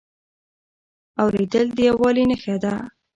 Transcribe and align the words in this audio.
اورېدل 1.23 1.65
د 1.73 1.77
یووالي 1.87 2.23
نښه 2.29 2.55
ده. 2.63 2.73